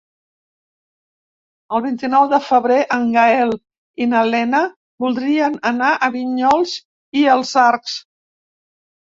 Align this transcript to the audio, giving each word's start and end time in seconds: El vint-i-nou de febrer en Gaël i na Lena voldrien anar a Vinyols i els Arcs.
El 1.75 1.83
vint-i-nou 1.83 2.25
de 2.31 2.39
febrer 2.45 2.77
en 2.95 3.05
Gaël 3.17 3.53
i 4.07 4.09
na 4.15 4.23
Lena 4.31 4.63
voldrien 5.05 5.59
anar 5.73 5.93
a 5.93 6.11
Vinyols 6.17 6.75
i 7.23 7.29
els 7.37 7.55
Arcs. 7.69 8.01